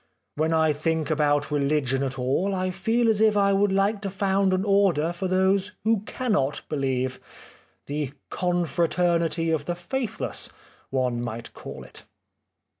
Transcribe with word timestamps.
When 0.35 0.51
I 0.51 0.73
think 0.73 1.11
about 1.11 1.51
rehgion 1.53 2.03
at 2.03 2.17
all 2.17 2.55
I 2.55 2.71
feel 2.71 3.07
as 3.07 3.21
if 3.21 3.37
I 3.37 3.53
would 3.53 3.71
like 3.71 4.01
to 4.01 4.09
found 4.09 4.51
an 4.51 4.65
order 4.65 5.13
for 5.13 5.27
those 5.27 5.73
who 5.83 5.99
cannot 6.07 6.63
believe: 6.69 7.19
the 7.85 8.13
Confraternity 8.31 9.51
of 9.51 9.65
the 9.65 9.75
Faithless 9.75 10.49
one 10.89 11.21
might 11.21 11.53
call 11.53 11.83
it." 11.83 12.01